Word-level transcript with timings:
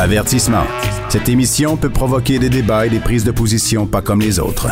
Avertissement. 0.00 0.64
Cette 1.10 1.28
émission 1.28 1.76
peut 1.76 1.90
provoquer 1.90 2.38
des 2.38 2.48
débats 2.48 2.86
et 2.86 2.88
des 2.88 3.00
prises 3.00 3.22
de 3.22 3.32
position 3.32 3.86
pas 3.86 4.00
comme 4.00 4.22
les 4.22 4.38
autres. 4.40 4.68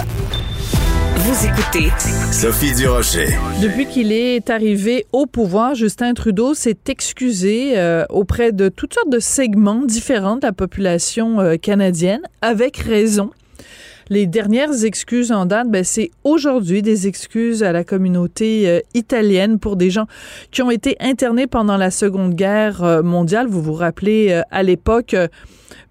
Vous 1.17 1.47
écoutez 1.47 1.93
Sophie 2.33 2.75
Durocher. 2.75 3.37
Depuis 3.61 3.85
qu'il 3.85 4.11
est 4.11 4.49
arrivé 4.49 5.05
au 5.13 5.27
pouvoir, 5.27 5.75
Justin 5.75 6.15
Trudeau 6.15 6.55
s'est 6.55 6.79
excusé 6.89 7.79
euh, 7.79 8.07
auprès 8.09 8.53
de 8.53 8.71
toutes 8.71 8.95
sortes 8.95 9.11
de 9.11 9.19
segments 9.19 9.85
différents 9.85 10.37
de 10.37 10.47
la 10.47 10.55
population 10.55 11.41
euh, 11.41 11.57
canadienne, 11.57 12.23
avec 12.41 12.79
raison. 12.79 13.29
Les 14.11 14.27
dernières 14.27 14.85
excuses 14.85 15.33
en 15.33 15.47
date, 15.47 15.69
ben, 15.71 15.85
c'est 15.85 16.11
aujourd'hui 16.25 16.83
des 16.83 17.07
excuses 17.07 17.63
à 17.63 17.73
la 17.73 17.85
communauté 17.85 18.69
euh, 18.69 18.81
italienne 18.95 19.59
pour 19.59 19.77
des 19.77 19.91
gens 19.91 20.07
qui 20.51 20.63
ont 20.63 20.71
été 20.71 20.97
internés 21.01 21.47
pendant 21.47 21.77
la 21.77 21.91
Seconde 21.91 22.35
Guerre 22.35 23.03
mondiale. 23.03 23.47
Vous 23.49 23.63
vous 23.63 23.75
rappelez, 23.75 24.43
à 24.51 24.63
l'époque, 24.63 25.15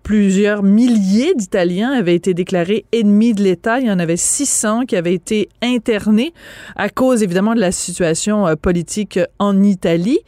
plusieurs 0.08 0.64
milliers 0.64 1.36
d'Italiens 1.36 1.92
avaient 1.92 2.16
été 2.16 2.34
déclarés 2.34 2.86
ennemis 2.94 3.34
de 3.34 3.44
l'État. 3.44 3.82
Il 3.82 3.88
y 3.88 3.92
en 3.92 4.00
avait 4.00 4.16
600 4.16 4.86
qui 4.86 4.96
avaient 4.96 5.14
été 5.14 5.50
internés 5.62 6.34
à 6.78 6.88
cause 6.88 7.24
évidemment 7.24 7.56
de 7.56 7.60
la 7.60 7.74
situation 7.74 8.48
euh, 8.48 8.56
politique 8.56 9.20
en 9.38 9.62
Italie. 9.64 10.20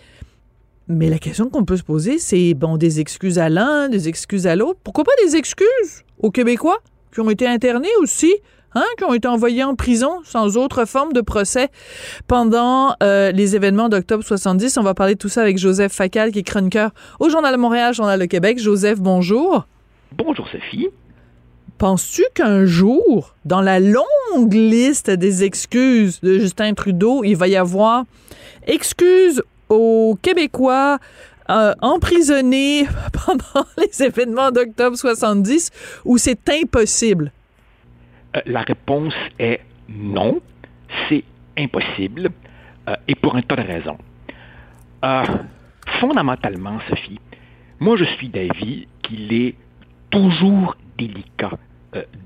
Mais 0.90 1.10
la 1.10 1.18
question 1.18 1.50
qu'on 1.50 1.64
peut 1.64 1.78
se 1.78 1.84
poser, 1.84 2.20
c'est 2.20 2.56
bon, 2.56 2.76
des 2.76 3.00
excuses 3.00 3.40
à 3.40 3.48
l'un, 3.48 3.88
des 3.88 4.10
excuses 4.10 4.48
à 4.48 4.58
l'autre. 4.58 4.82
Pourquoi 4.84 5.06
pas 5.06 5.12
des 5.24 5.38
excuses 5.38 6.04
aux 6.18 6.30
Québécois? 6.30 6.80
Qui 7.14 7.20
ont 7.22 7.30
été 7.30 7.48
internés 7.48 7.90
aussi? 8.02 8.34
Hein, 8.76 8.86
qui 9.00 9.04
ont 9.04 9.16
été 9.16 9.28
envoyés 9.28 9.64
en 9.64 9.74
prison 9.74 10.20
sans 10.24 10.56
autre 10.56 10.86
forme 10.86 11.12
de 11.12 11.22
procès 11.22 11.70
pendant 12.28 12.94
euh, 13.02 13.32
les 13.32 13.56
événements 13.56 13.90
d'octobre 13.90 14.24
70. 14.24 14.78
On 14.78 14.84
va 14.84 14.94
parler 14.94 15.16
de 15.16 15.20
tout 15.20 15.28
ça 15.28 15.42
avec 15.42 15.58
Joseph 15.58 15.92
Facal, 15.92 16.32
qui 16.32 16.40
est 16.40 16.44
chroniqueur 16.44 16.92
au 17.20 17.30
Journal 17.30 17.52
de 17.52 17.60
Montréal, 17.60 17.96
Journal 17.96 18.20
de 18.20 18.26
Québec. 18.26 18.60
Joseph, 18.60 19.00
bonjour. 19.00 19.66
Bonjour, 20.12 20.48
Sophie. 20.50 20.90
Penses-tu 21.80 22.24
qu'un 22.36 22.66
jour, 22.66 23.34
dans 23.44 23.62
la 23.62 23.80
longue 23.80 24.54
liste 24.54 25.10
des 25.10 25.44
excuses 25.44 26.20
de 26.22 26.38
Justin 26.38 26.76
Trudeau, 26.76 27.24
il 27.24 27.36
va 27.36 27.48
y 27.48 27.56
avoir 27.56 28.04
excuses 28.68 29.42
aux 29.70 30.16
Québécois 30.22 31.00
euh, 31.50 31.74
emprisonnés 31.82 32.86
pendant 33.26 33.66
les 33.78 34.04
événements 34.04 34.52
d'octobre 34.52 34.96
70 34.96 36.02
ou 36.06 36.18
c'est 36.18 36.50
impossible? 36.50 37.32
Euh, 38.36 38.42
la 38.46 38.62
réponse 38.62 39.14
est 39.40 39.62
non, 39.90 40.42
c'est 41.08 41.24
impossible, 41.58 42.30
euh, 42.88 42.96
et 43.08 43.16
pour 43.16 43.36
un 43.36 43.42
tas 43.42 43.56
de 43.56 43.62
raisons. 43.62 43.98
Fondamentalement, 46.00 46.80
Sophie, 46.90 47.20
moi 47.80 47.96
je 47.98 48.04
suis 48.04 48.30
d'avis 48.30 48.88
qu'il 49.02 49.34
est 49.34 49.56
toujours 50.12 50.76
délicat 50.98 51.52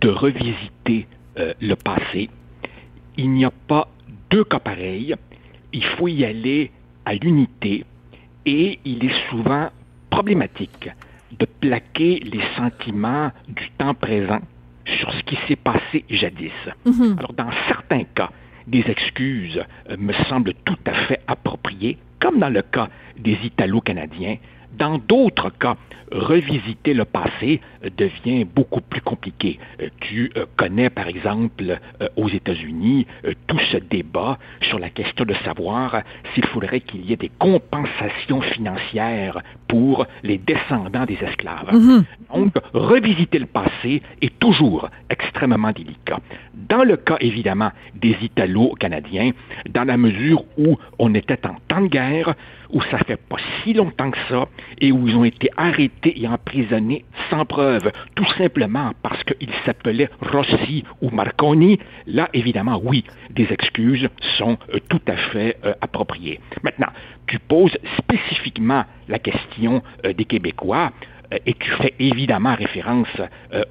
de 0.02 0.10
revisiter 0.10 1.08
le 1.38 1.76
passé. 1.76 2.30
Il 3.16 3.32
n'y 3.32 3.46
a 3.46 3.52
pas 3.68 3.88
deux 4.30 4.44
cas 4.44 4.60
pareils, 4.60 5.16
il 5.72 5.84
faut 5.84 6.08
y 6.08 6.26
aller 6.26 6.72
à 7.06 7.14
l'unité, 7.16 7.86
et 8.46 8.80
il 8.86 9.06
est 9.06 9.30
souvent 9.30 9.70
problématique 10.10 10.90
de 11.40 11.46
plaquer 11.46 12.20
les 12.20 12.42
sentiments 12.56 13.32
du 13.48 13.70
temps 13.78 13.94
présent 13.94 14.40
sur 14.86 15.12
ce 15.14 15.24
qui 15.24 15.38
s'est 15.48 15.56
passé 15.56 16.06
jadis. 16.10 16.52
Mhm. 16.86 17.16
Alors, 17.18 17.34
dans 17.34 17.50
certains 17.68 18.04
cas, 18.04 18.30
des 18.68 18.84
excuses 18.88 19.62
euh, 19.90 19.98
me 19.98 20.14
semblent 20.30 20.54
tout 20.66 20.78
à 20.86 20.94
fait 21.08 21.20
appropriées, 21.28 21.98
comme 22.20 22.40
dans 22.40 22.50
le 22.50 22.62
cas 22.62 22.90
des 23.18 23.38
Italo-Canadiens. 23.44 24.38
Dans 24.78 24.98
d'autres 24.98 25.52
cas, 25.52 25.76
revisiter 26.12 26.94
le 26.94 27.06
passé 27.06 27.62
euh, 27.84 27.90
devient 27.98 28.44
beaucoup 28.44 28.82
plus 28.82 29.02
compliqué. 29.02 29.60
Euh, 29.82 29.90
tu 30.00 30.32
connais, 30.56 30.90
par 30.90 31.08
exemple, 31.08 31.80
aux 32.16 32.30
États-Unis, 32.30 33.08
tout 33.48 33.60
ce 33.72 33.78
débat 33.78 34.38
sur 34.62 34.80
la 34.80 34.90
question 34.90 35.26
de 35.26 35.34
savoir 35.46 36.02
s'il 36.34 36.46
faudrait 36.46 36.82
qu'il 36.82 37.06
y 37.06 37.14
ait 37.14 37.18
des 37.18 37.32
compensations 37.40 38.42
financières 38.42 39.42
pour 39.68 40.06
les 40.24 40.38
descendants 40.38 41.06
des 41.06 41.18
esclaves. 41.22 41.74
Mhm. 41.74 42.04
Donc, 42.34 42.54
revisiter 42.74 43.40
le 43.40 43.46
passé 43.46 44.02
est 44.22 44.38
toujours 44.40 44.90
extrêmement 45.10 45.72
délicat. 45.72 46.20
Dans 46.54 46.84
le 46.84 46.98
cas, 46.98 47.18
évidemment, 47.20 47.72
des 47.96 48.16
Italo-Canadiens, 48.22 49.32
dans 49.70 49.84
la 49.84 49.98
mesure 49.98 50.44
où 50.58 50.78
on 51.00 51.14
était 51.14 51.46
en 51.46 51.56
temps 51.68 51.82
de 51.82 51.88
guerre, 51.88 52.36
où 52.74 52.82
ça 52.92 52.98
fait 53.00 53.18
pas 53.18 53.38
si 53.64 53.74
longtemps 53.74 54.12
que 54.12 54.18
ça, 54.28 54.48
et 54.82 54.92
où 54.92 55.08
ils 55.08 55.16
ont 55.16 55.24
été 55.24 55.50
arrêtés 55.56 56.22
et 56.22 56.28
emprisonnés 56.28 57.06
sans 57.30 57.46
preuve, 57.46 57.92
tout 58.16 58.28
simplement 58.38 58.92
parce 59.02 59.24
qu'ils 59.24 59.54
s'appelaient 59.66 60.10
Rossi 60.22 60.84
ou 61.02 61.10
Marconi, 61.12 61.80
là, 62.08 62.30
évidemment, 62.34 62.82
oui, 62.84 63.06
des 63.30 63.48
excuses 63.52 64.10
sont 64.38 64.58
euh, 64.74 64.80
tout 64.90 65.02
à 65.08 65.16
fait 65.16 65.58
euh, 65.64 65.74
appropriées. 65.82 66.40
Maintenant, 66.64 66.90
tu 67.28 67.40
poses 67.40 67.78
spécifiquement 67.98 68.86
la 69.08 69.20
question 69.20 69.82
euh, 70.06 70.14
des 70.14 70.26
Québécois. 70.26 70.92
Et 71.48 71.56
tu 71.56 71.72
fais 71.72 71.96
évidemment 71.98 72.54
référence 72.54 73.08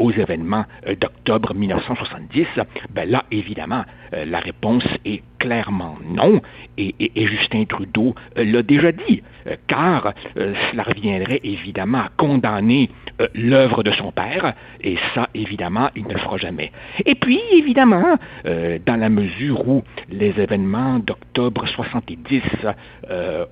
aux 0.00 0.10
événements 0.10 0.64
d'octobre 1.00 1.54
1970, 1.54 2.46
ben 2.90 3.08
là, 3.08 3.24
évidemment, 3.30 3.84
la 4.10 4.40
réponse 4.40 4.82
est 5.04 5.22
clairement 5.42 5.97
non, 6.08 6.41
et, 6.78 6.94
Justin 7.16 7.64
Trudeau 7.64 8.14
l'a 8.36 8.62
déjà 8.62 8.92
dit, 8.92 9.22
car 9.66 10.14
cela 10.34 10.84
reviendrait 10.84 11.41
évidemment 11.42 11.98
à 11.98 12.10
condamner 12.16 12.91
l'œuvre 13.34 13.82
de 13.82 13.91
son 13.92 14.12
père, 14.12 14.54
et 14.81 14.97
ça, 15.14 15.28
évidemment, 15.34 15.91
il 15.97 16.06
ne 16.06 16.12
le 16.12 16.19
fera 16.19 16.36
jamais. 16.36 16.70
Et 17.04 17.16
puis, 17.16 17.41
évidemment, 17.52 18.16
dans 18.44 18.97
la 18.97 19.08
mesure 19.08 19.69
où 19.69 19.82
les 20.10 20.32
événements 20.38 21.00
d'octobre 21.00 21.66
70 21.66 22.42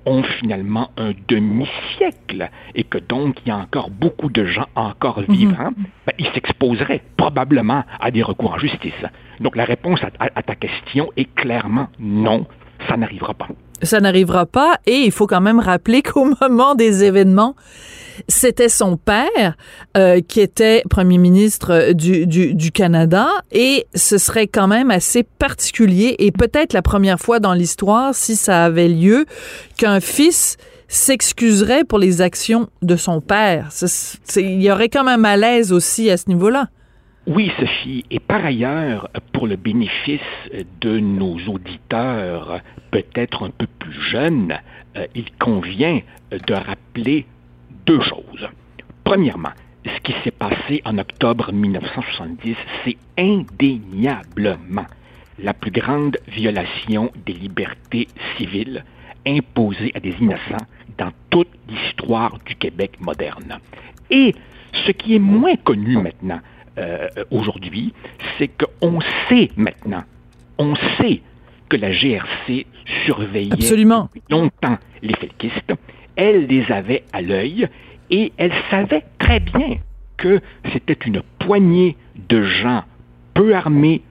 ont 0.05 0.23
finalement 0.39 0.91
un 0.97 1.11
demi-siècle, 1.27 2.49
et 2.75 2.83
que 2.83 2.97
donc 2.97 3.37
il 3.45 3.49
y 3.49 3.51
a 3.51 3.57
encore 3.57 3.89
beaucoup 3.89 4.29
de 4.29 4.45
gens 4.45 4.67
encore 4.75 5.19
mhm. 5.19 5.35
vivants, 5.35 5.71
ben, 6.05 6.13
ils 6.17 6.27
s'exposeraient 6.27 7.01
probablement 7.21 7.83
à 7.99 8.09
des 8.09 8.23
recours 8.23 8.53
en 8.53 8.57
justice. 8.57 9.01
Donc 9.39 9.55
la 9.55 9.65
réponse 9.65 9.99
à, 10.19 10.41
ta 10.41 10.55
question 10.55 11.11
est 11.17 11.31
clairement 11.35 11.87
non, 11.99 12.47
ça 12.89 12.97
n'arrivera 12.97 13.35
pas. 13.35 13.47
Ça 13.83 13.99
n'arrivera 13.99 14.47
pas 14.47 14.79
et 14.87 14.97
il 15.01 15.11
faut 15.11 15.27
quand 15.27 15.41
même 15.41 15.59
rappeler 15.59 16.01
qu'au 16.07 16.25
moment 16.41 16.73
des 16.73 17.03
événements, 17.03 17.55
c'était 18.27 18.69
son 18.69 18.97
père 18.97 19.55
euh, 19.97 20.19
qui 20.21 20.41
était 20.41 20.83
premier 20.89 21.19
ministre 21.19 21.93
du, 21.93 22.25
du, 22.25 22.55
du, 22.55 22.71
Canada 22.71 23.27
et 23.51 23.85
ce 23.93 24.17
serait 24.17 24.47
quand 24.47 24.67
même 24.67 24.89
assez 24.89 25.23
particulier 25.23 26.15
et 26.17 26.31
peut-être 26.31 26.73
la 26.73 26.81
première 26.81 27.19
fois 27.19 27.39
dans 27.39 27.53
l'histoire, 27.53 28.15
si 28.15 28.35
ça 28.35 28.65
avait 28.65 28.89
lieu, 28.89 29.25
qu'un 29.77 29.99
fils 29.99 30.57
s'excuserait 30.87 31.83
pour 31.83 31.99
les 31.99 32.21
actions 32.21 32.67
de 32.81 32.95
son 32.95 33.21
père. 33.21 33.69
Il 34.35 34.61
y 34.61 34.71
aurait 34.71 34.89
comme 34.89 35.07
un 35.07 35.17
malaise 35.17 35.71
aussi 35.71 36.09
à 36.09 36.17
ce 36.17 36.27
niveau-là. 36.27 36.67
Oui, 37.27 37.51
Sophie. 37.59 38.03
Et 38.09 38.19
par 38.19 38.43
ailleurs, 38.43 39.07
pour 39.31 39.45
le 39.45 39.55
bénéfice 39.55 40.21
de 40.81 40.99
nos 40.99 41.37
auditeurs 41.47 42.61
peut-être 42.89 43.43
un 43.45 43.51
peu 43.51 43.67
plus 43.67 43.93
jeunes, 44.09 44.57
euh, 44.97 45.05
il 45.13 45.31
convient 45.37 46.01
de 46.31 46.53
rappeler 46.53 47.27
deux 47.85 48.01
choses. 48.01 48.49
Premièrement, 49.03 49.51
ce 49.85 49.99
qui 50.01 50.13
s'est 50.23 50.31
passé 50.31 50.81
en 50.83 50.97
octobre 50.97 51.51
1970, 51.51 52.55
c'est 52.83 52.97
indéniablement 53.17 54.87
la 55.37 55.53
plus 55.53 55.71
grande 55.71 56.17
violation 56.27 57.11
des 57.25 57.33
libertés 57.33 58.07
civiles 58.35 58.83
imposée 59.27 59.91
à 59.93 59.99
des 59.99 60.15
innocents 60.19 60.65
dans 60.97 61.11
toute 61.29 61.49
l'histoire 61.69 62.39
du 62.45 62.55
Québec 62.55 62.93
moderne. 62.99 63.59
Et 64.09 64.33
ce 64.85 64.91
qui 64.91 65.15
est 65.15 65.19
moins 65.19 65.55
connu 65.55 65.97
maintenant 65.97 66.39
euh, 66.77 67.07
aujourd'hui, 67.31 67.93
c'est 68.37 68.49
qu'on 68.49 68.99
sait 69.29 69.49
maintenant, 69.57 70.03
on 70.57 70.75
sait 70.97 71.21
que 71.69 71.77
la 71.77 71.91
GRC 71.91 72.65
surveillait 73.05 73.53
Absolument. 73.53 74.09
longtemps 74.29 74.77
les 75.01 75.15
felkistes, 75.15 75.73
elle 76.15 76.47
les 76.47 76.69
avait 76.71 77.03
à 77.13 77.21
l'œil 77.21 77.67
et 78.09 78.31
elle 78.37 78.51
savait 78.69 79.03
très 79.19 79.39
bien 79.39 79.77
que 80.17 80.39
c'était 80.73 80.97
une 81.05 81.21
poignée 81.39 81.95
de 82.29 82.41
gens 82.43 82.83
peu 83.33 83.55
armés, 83.55 84.01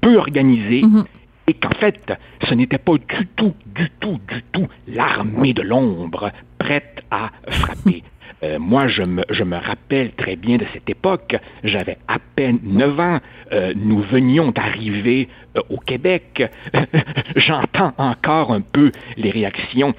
peu 0.00 0.16
organisés, 0.16 0.82
Mhm. 0.82 1.04
et 1.48 1.54
qu'en 1.54 1.74
fait, 1.80 2.12
ce 2.48 2.54
n'était 2.54 2.78
pas 2.78 2.94
du 2.96 3.26
tout, 3.36 3.54
du 3.66 3.90
tout, 4.00 4.18
du 4.28 4.42
tout 4.52 4.68
l'armée 4.86 5.52
de 5.52 5.62
l'ombre 5.62 6.30
prête 6.58 7.02
à 7.10 7.30
frapper. 7.48 8.04
Euh, 8.42 8.58
moi, 8.58 8.88
je 8.88 9.02
me, 9.02 9.56
rappelle 9.56 10.12
très 10.12 10.36
bien 10.36 10.56
de 10.56 10.64
cette 10.72 10.88
époque. 10.88 11.36
J'avais 11.64 11.98
à 12.08 12.18
peine 12.18 12.58
9 12.62 13.00
ans. 13.00 13.18
Euh, 13.52 13.72
nous 13.76 14.00
venions 14.00 14.50
d'arriver 14.50 15.28
euh, 15.56 15.60
au 15.68 15.78
Québec. 15.78 16.50
J'entends 17.36 17.92
encore 17.98 18.52
un 18.52 18.60
peu 18.60 18.92
les 19.16 19.30
réactions 19.30 19.94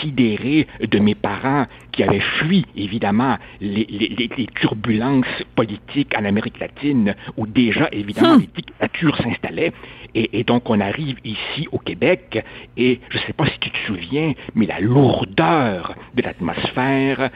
sidérées 0.00 0.66
de 0.80 0.98
mes 0.98 1.14
parents 1.14 1.66
qui 1.94 2.02
avaient 2.02 2.20
fui, 2.38 2.64
évidemment, 2.76 3.36
les, 3.60 3.86
les- 3.88 4.28
les- 4.36 4.46
turbulences 4.60 5.26
politiques 5.54 6.12
en 6.18 6.24
Amérique 6.24 6.58
latine, 6.60 7.14
où 7.36 7.46
déjà, 7.46 7.88
évidemment, 7.92 8.36
les 8.36 8.48
dictatures 8.54 9.16
s'installaient. 9.16 9.72
Et, 10.14 10.38
et 10.40 10.44
donc, 10.44 10.68
on 10.70 10.80
arrive 10.80 11.16
ici 11.24 11.66
au 11.72 11.78
Québec, 11.78 12.44
et 12.76 13.00
je 13.10 13.18
ne 13.18 13.22
sais 13.22 13.32
pas 13.32 13.46
si 13.46 13.58
tu 13.60 13.70
te 13.70 13.78
souviens, 13.86 14.32
mais 14.54 14.66
la 14.66 14.80
lourdeur 14.80 15.94
de 16.14 16.22
l'atmosphère, 16.22 17.30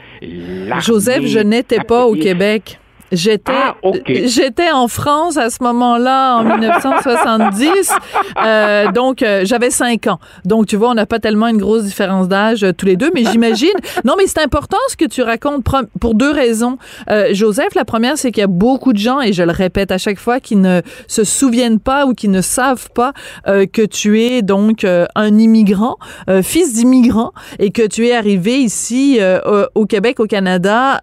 Joseph, 0.80 1.22
je 1.26 1.38
n'étais 1.40 1.80
pas 1.80 2.06
au. 2.06 2.14
Québec. 2.22 2.78
J'étais 3.12 3.52
Ah, 3.54 3.74
j'étais 4.06 4.70
en 4.70 4.86
France 4.88 5.36
à 5.36 5.50
ce 5.50 5.62
moment-là 5.62 6.36
en 6.36 6.44
1970 6.44 7.90
euh, 8.44 8.92
donc 8.92 9.22
euh, 9.22 9.42
j'avais 9.44 9.70
cinq 9.70 10.06
ans. 10.06 10.18
Donc 10.44 10.66
tu 10.66 10.76
vois 10.76 10.90
on 10.90 10.94
n'a 10.94 11.06
pas 11.06 11.18
tellement 11.18 11.48
une 11.48 11.58
grosse 11.58 11.84
différence 11.84 12.28
d'âge 12.28 12.64
euh, 12.64 12.72
tous 12.72 12.86
les 12.86 12.96
deux 12.96 13.10
mais 13.14 13.24
j'imagine. 13.32 13.72
Non 14.04 14.14
mais 14.18 14.26
c'est 14.26 14.40
important 14.40 14.76
ce 14.88 14.96
que 14.96 15.06
tu 15.06 15.22
racontes 15.22 15.64
pour 16.00 16.14
deux 16.14 16.30
raisons. 16.30 16.78
Euh, 17.10 17.28
Joseph 17.32 17.74
la 17.74 17.84
première 17.84 18.18
c'est 18.18 18.30
qu'il 18.30 18.42
y 18.42 18.44
a 18.44 18.48
beaucoup 18.48 18.92
de 18.92 18.98
gens 18.98 19.20
et 19.20 19.32
je 19.32 19.42
le 19.42 19.52
répète 19.52 19.90
à 19.90 19.98
chaque 19.98 20.18
fois 20.18 20.40
qui 20.40 20.56
ne 20.56 20.82
se 21.06 21.24
souviennent 21.24 21.80
pas 21.80 22.06
ou 22.06 22.12
qui 22.12 22.28
ne 22.28 22.40
savent 22.40 22.90
pas 22.90 23.12
que 23.46 23.84
tu 23.86 24.20
es 24.22 24.42
donc 24.42 24.84
un 24.84 25.38
immigrant 25.38 25.96
fils 26.42 26.74
d'immigrant 26.74 27.32
et 27.58 27.70
que 27.70 27.86
tu 27.86 28.06
es 28.06 28.14
arrivé 28.14 28.58
ici 28.58 29.18
euh, 29.20 29.66
au 29.74 29.86
Québec 29.86 30.20
au 30.20 30.26
Canada 30.26 31.00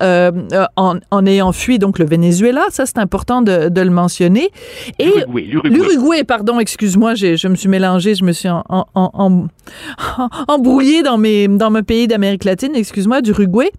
en, 0.75 0.95
en 1.11 1.25
ayant 1.25 1.51
fui 1.51 1.79
donc 1.79 1.94
le 1.99 2.05
Venezuela 2.05 2.63
ça 2.69 2.85
c'est 2.85 2.97
important 2.97 3.41
de, 3.41 3.69
de 3.69 3.81
le 3.81 3.89
mentionner 3.91 4.49
et 4.99 5.11
L'Uruguay, 5.69 6.23
pardon, 6.23 6.59
excuse-moi, 6.59 7.15
je 7.15 7.47
me 7.47 7.55
suis 7.55 7.69
mélangée, 7.69 8.15
je 8.15 8.23
me 8.23 8.31
suis 8.31 8.49
en, 8.49 8.63
en, 8.69 8.85
en- 8.93 9.09
en- 9.13 9.47
embrouillée 10.47 11.03
dans 11.03 11.17
mes 11.17 11.47
dans 11.47 11.69
mes 11.69 11.83
pays 11.83 12.07
d'Amérique 12.07 12.43
latine, 12.43 12.75
excuse-moi, 12.75 13.21
d'Uruguay. 13.21 13.71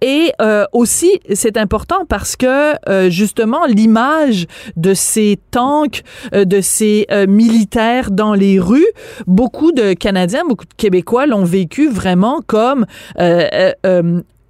Et 0.00 0.32
euh, 0.40 0.64
aussi, 0.72 1.10
c'est 1.32 1.56
important 1.56 2.04
parce 2.08 2.36
que 2.36 2.74
euh, 2.88 3.10
justement 3.10 3.64
l'image 3.66 4.46
de 4.76 4.94
ces 4.94 5.38
tanks, 5.50 6.02
euh, 6.34 6.44
de 6.44 6.60
ces 6.60 7.06
militaires 7.28 8.10
dans 8.10 8.34
les 8.34 8.58
rues, 8.60 8.86
beaucoup 9.26 9.72
de 9.72 9.92
Canadiens, 9.94 10.44
beaucoup 10.48 10.64
de 10.66 10.74
Québécois 10.76 11.26
l'ont 11.26 11.44
vécu 11.44 11.88
vraiment 11.88 12.40
comme 12.46 12.86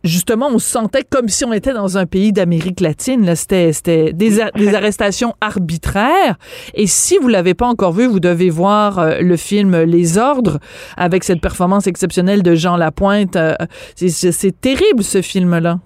justement, 0.04 0.48
on 0.52 0.58
se 0.58 0.68
sentait 0.70 1.04
comme 1.08 1.28
si 1.28 1.44
on 1.44 1.52
était 1.52 1.72
dans 1.72 1.98
un 1.98 2.06
pays 2.06 2.32
d'Amérique 2.32 2.80
latine. 2.80 3.34
C'était, 3.34 3.72
des, 4.12 4.40
a- 4.40 4.50
des 4.52 4.74
arrestations 4.74 5.34
arbitraires. 5.40 6.36
Et 6.74 6.86
si 6.86 7.18
vous 7.18 7.28
l'avez 7.28 7.54
pas 7.54 7.66
encore 7.66 7.92
vu, 7.92 8.06
vous 8.06 8.20
devez 8.20 8.50
voir 8.50 8.98
euh, 8.98 9.20
le 9.20 9.36
film 9.36 9.76
Les 9.82 10.18
Ordres 10.18 10.58
avec 10.96 11.24
cette 11.24 11.40
performance 11.40 11.86
exceptionnelle 11.86 12.42
de 12.42 12.54
Jean 12.54 12.76
Lapointe. 12.76 13.36
Euh, 13.36 13.54
c'est, 13.94 14.60
terrible 14.60 15.02
ce 15.02 15.22
film-là. 15.22 15.78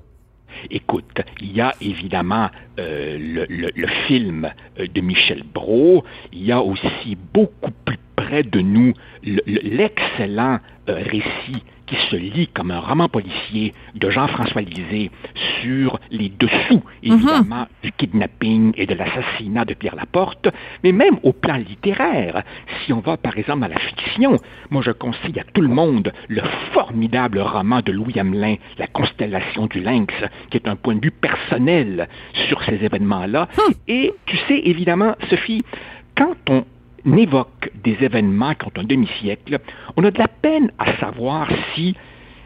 Écoute, 0.70 1.04
il 1.40 1.52
y 1.56 1.60
a 1.60 1.74
évidemment 1.80 2.48
euh, 2.78 3.18
le, 3.18 3.44
le- 3.48 3.70
le 3.74 3.86
film 4.06 4.48
de 4.78 5.00
Michel 5.00 5.42
Brault, 5.52 6.04
il 6.32 6.44
y 6.46 6.52
a 6.52 6.62
aussi 6.62 7.16
beaucoup 7.34 7.70
plus 7.84 7.98
près 8.16 8.44
de 8.44 8.60
nous 8.60 8.94
le- 9.24 9.42
le- 9.46 9.60
l'excellent 9.76 10.58
récit 10.86 11.62
qui 11.94 12.10
se 12.10 12.16
lit 12.16 12.48
comme 12.48 12.70
un 12.70 12.80
roman 12.80 13.08
policier 13.08 13.74
de 13.94 14.10
Jean-François 14.10 14.62
Lisée 14.62 15.10
sur 15.60 15.98
les 16.10 16.28
dessous, 16.28 16.82
évidemment, 17.02 17.66
du 17.82 17.92
kidnapping 17.92 18.72
et 18.76 18.86
de 18.86 18.94
l'assassinat 18.94 19.64
de 19.64 19.74
Pierre 19.74 19.96
Laporte, 19.96 20.48
mais 20.82 20.92
même 20.92 21.18
au 21.22 21.32
plan 21.32 21.56
littéraire. 21.56 22.42
Si 22.84 22.92
on 22.92 23.00
va, 23.00 23.16
par 23.16 23.38
exemple, 23.38 23.60
dans 23.60 23.68
la 23.68 23.78
fiction, 23.78 24.36
moi 24.70 24.82
je 24.82 24.90
conseille 24.90 25.38
à 25.38 25.44
tout 25.44 25.62
le 25.62 25.68
monde 25.68 26.12
le 26.28 26.42
formidable 26.72 27.40
roman 27.40 27.80
de 27.80 27.92
Louis 27.92 28.18
Hamelin, 28.18 28.56
La 28.78 28.86
constellation 28.86 29.66
du 29.66 29.80
lynx, 29.80 30.12
qui 30.50 30.56
est 30.56 30.68
un 30.68 30.76
point 30.76 30.96
de 30.96 31.00
vue 31.00 31.10
personnel 31.10 32.08
sur 32.48 32.62
ces 32.64 32.84
événements-là. 32.84 33.48
Et 33.88 34.12
tu 34.26 34.36
sais, 34.48 34.60
évidemment, 34.64 35.14
Sophie, 35.30 35.62
quand 36.16 36.34
on 36.48 36.64
évoque 37.06 37.70
des 37.82 37.96
événements 38.00 38.54
qui 38.54 38.66
ont 38.66 38.72
un 38.80 38.84
demi-siècle, 38.84 39.58
on 39.96 40.04
a 40.04 40.10
de 40.10 40.18
la 40.18 40.28
peine 40.28 40.70
à 40.78 40.96
savoir 40.96 41.48
si 41.74 41.94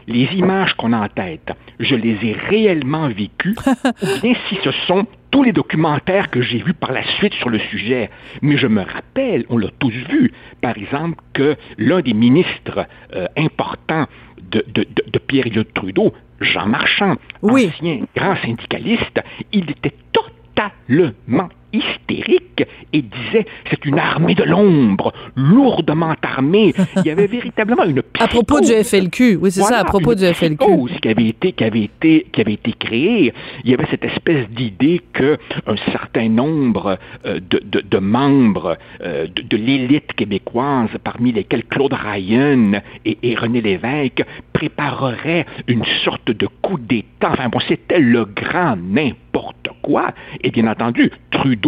les 0.07 0.25
images 0.33 0.73
qu'on 0.73 0.91
a 0.93 0.97
en 1.01 1.07
tête, 1.07 1.51
je 1.79 1.93
les 1.95 2.17
ai 2.25 2.33
réellement 2.33 3.07
vécues, 3.09 3.55
ou 4.01 4.21
bien 4.23 4.33
si 4.47 4.57
ce 4.63 4.71
sont 4.87 5.05
tous 5.29 5.43
les 5.43 5.51
documentaires 5.51 6.31
que 6.31 6.41
j'ai 6.41 6.57
vus 6.57 6.73
par 6.73 6.91
la 6.91 7.03
suite 7.17 7.33
sur 7.35 7.49
le 7.49 7.59
sujet. 7.59 8.09
Mais 8.41 8.57
je 8.57 8.65
me 8.65 8.81
rappelle, 8.81 9.45
on 9.49 9.57
l'a 9.59 9.69
tous 9.77 9.93
vu, 10.09 10.31
par 10.61 10.75
exemple, 10.77 11.19
que 11.33 11.55
l'un 11.77 12.01
des 12.01 12.15
ministres 12.15 12.87
euh, 13.15 13.27
importants 13.37 14.07
de, 14.51 14.65
de, 14.73 14.81
de, 14.83 15.03
de 15.11 15.19
Pierre 15.19 15.45
Elliott 15.45 15.71
Trudeau, 15.75 16.11
Jean 16.41 16.65
Marchand, 16.65 17.15
Oui. 17.43 17.67
ancien 17.71 17.99
grand 18.15 18.35
syndicaliste, 18.37 19.21
il 19.53 19.69
était 19.69 19.93
totalement 20.11 21.49
hystérique 21.73 22.63
et 22.93 23.01
disait 23.01 23.45
c'est 23.69 23.85
une 23.85 23.99
armée 23.99 24.35
de 24.35 24.43
l'ombre, 24.43 25.13
lourdement 25.35 26.15
armée. 26.21 26.73
Il 26.97 27.05
y 27.05 27.09
avait 27.09 27.27
véritablement 27.39 27.83
une 27.83 28.01
À 28.19 28.27
propos 28.27 28.59
du. 28.61 28.73
FLQ, 28.73 29.37
oui, 29.41 29.51
c'est 29.51 29.61
ça, 29.61 29.79
à 29.79 29.83
propos 29.83 30.13
une 30.13 30.19
du 30.19 30.33
FLQ. 30.33 30.65
qui 31.01 31.07
avait 31.09 31.27
été 31.27 31.51
qui 31.51 31.63
avait 31.63 31.83
été 31.83 32.27
qui 32.31 32.41
avait 32.41 32.53
été 32.53 32.73
créée. 32.73 33.33
Il 33.63 33.71
y 33.71 33.73
avait 33.73 33.87
cette 33.91 34.05
espèce 34.05 34.47
d'idée 34.49 35.01
que 35.13 35.37
un 35.67 35.75
certain 35.91 36.29
nombre 36.29 36.97
euh, 37.25 37.39
de, 37.39 37.61
de, 37.63 37.81
de 37.81 37.97
membres 37.97 38.77
euh, 39.01 39.27
de, 39.27 39.41
de 39.41 39.57
l'élite 39.57 40.13
québécoise, 40.13 40.89
parmi 41.03 41.31
lesquels 41.31 41.65
Claude 41.65 41.93
Ryan 41.93 42.81
et, 43.05 43.17
et 43.23 43.35
René 43.35 43.61
Lévesque, 43.61 44.23
prépareraient 44.53 45.45
une 45.67 45.85
sorte 46.03 46.31
de 46.31 46.47
coup 46.61 46.77
d'État. 46.77 47.31
Enfin 47.31 47.49
bon, 47.49 47.59
c'était 47.67 47.99
le 47.99 48.25
grand 48.25 48.75
n'importe 48.77 49.69
quoi. 49.81 50.11
Et 50.41 50.51
bien 50.51 50.67
entendu, 50.67 51.11
Trudeau 51.31 51.58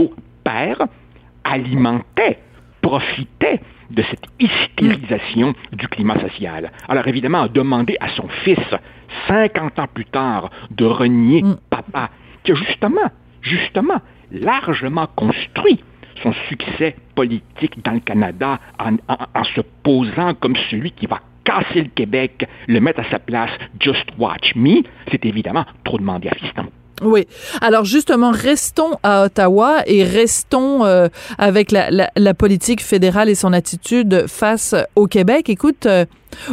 père 0.43 0.77
alimentait, 1.43 2.39
profitait 2.81 3.59
de 3.89 4.03
cette 4.03 4.23
hystérisation 4.39 5.53
du 5.73 5.87
climat 5.87 6.19
social. 6.19 6.71
Alors 6.87 7.07
évidemment, 7.07 7.47
demander 7.47 7.97
à 7.99 8.07
son 8.09 8.27
fils, 8.43 8.57
50 9.27 9.79
ans 9.79 9.87
plus 9.93 10.05
tard, 10.05 10.49
de 10.71 10.85
renier 10.85 11.43
papa, 11.69 12.09
qui 12.43 12.53
a 12.53 12.55
justement, 12.55 13.11
justement, 13.41 13.99
largement 14.31 15.07
construit 15.15 15.83
son 16.23 16.31
succès 16.49 16.95
politique 17.15 17.83
dans 17.83 17.91
le 17.93 17.99
Canada 17.99 18.59
en, 18.79 18.93
en- 19.09 19.25
en 19.39 19.43
se 19.43 19.61
posant 19.83 20.33
comme 20.35 20.55
celui 20.69 20.91
qui 20.91 21.07
va 21.07 21.19
casser 21.43 21.81
le 21.81 21.89
Québec, 21.89 22.47
le 22.67 22.79
mettre 22.79 23.01
à 23.01 23.09
sa 23.09 23.19
place, 23.19 23.49
just 23.79 24.05
watch 24.17 24.53
me, 24.55 24.83
c'est 25.09 25.25
évidemment 25.25 25.65
trop 25.83 25.97
demandé 25.97 26.29
à 26.29 26.35
Fiston. 26.35 26.67
Oui. 27.01 27.27
Alors 27.61 27.83
justement, 27.83 28.31
restons 28.31 28.91
à 29.03 29.25
Ottawa 29.25 29.81
et 29.87 30.03
restons 30.03 30.85
euh, 30.85 31.07
avec 31.37 31.71
la, 31.71 31.89
la, 31.89 32.11
la 32.15 32.33
politique 32.33 32.81
fédérale 32.83 33.29
et 33.29 33.35
son 33.35 33.53
attitude 33.53 34.25
face 34.27 34.75
au 34.95 35.07
Québec. 35.07 35.49
Écoute, 35.49 35.85
euh, 35.87 36.05